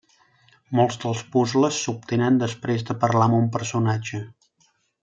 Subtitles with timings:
[0.79, 4.27] Molts dels puzles s'obtenen després de parlar amb un personatge.